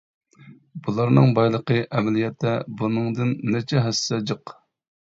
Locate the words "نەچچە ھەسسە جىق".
3.55-4.61